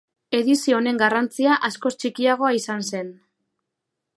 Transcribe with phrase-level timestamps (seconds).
[0.35, 3.13] Edizio honen garrantzia askoz txikiagoa izan zen.